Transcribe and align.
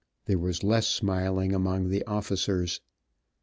(There 0.25 0.39
was 0.39 0.63
less 0.63 0.87
smiling 0.87 1.53
among 1.53 1.89
the 1.89 2.03
officers.) 2.07 2.81